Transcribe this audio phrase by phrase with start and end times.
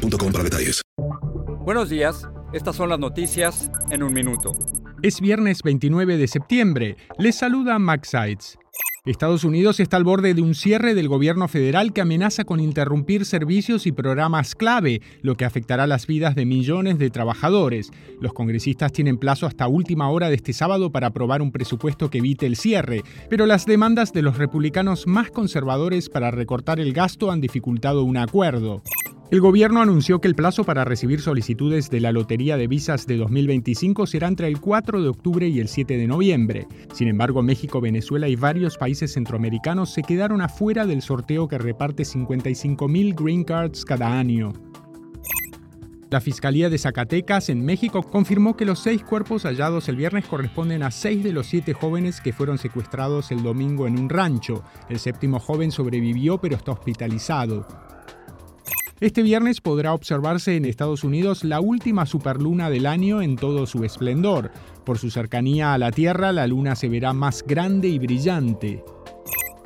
[0.00, 0.82] para detalles.
[1.64, 4.52] Buenos días, estas son las noticias en un minuto.
[5.02, 6.96] Es viernes 29 de septiembre.
[7.18, 8.58] Les saluda Max Sides.
[9.06, 13.24] Estados Unidos está al borde de un cierre del gobierno federal que amenaza con interrumpir
[13.24, 17.90] servicios y programas clave, lo que afectará las vidas de millones de trabajadores.
[18.20, 22.18] Los congresistas tienen plazo hasta última hora de este sábado para aprobar un presupuesto que
[22.18, 27.30] evite el cierre, pero las demandas de los republicanos más conservadores para recortar el gasto
[27.30, 28.82] han dificultado un acuerdo.
[29.30, 33.16] El gobierno anunció que el plazo para recibir solicitudes de la Lotería de Visas de
[33.16, 36.66] 2025 será entre el 4 de octubre y el 7 de noviembre.
[36.92, 42.02] Sin embargo, México, Venezuela y varios países centroamericanos se quedaron afuera del sorteo que reparte
[42.02, 44.52] 55.000 green cards cada año.
[46.10, 50.82] La Fiscalía de Zacatecas en México confirmó que los seis cuerpos hallados el viernes corresponden
[50.82, 54.64] a seis de los siete jóvenes que fueron secuestrados el domingo en un rancho.
[54.88, 57.64] El séptimo joven sobrevivió pero está hospitalizado.
[59.00, 63.82] Este viernes podrá observarse en Estados Unidos la última superluna del año en todo su
[63.82, 64.50] esplendor.
[64.84, 68.84] Por su cercanía a la Tierra, la luna se verá más grande y brillante.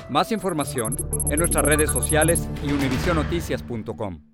[0.08, 0.96] Más información
[1.30, 4.33] en nuestras redes sociales y univisionoticias.com.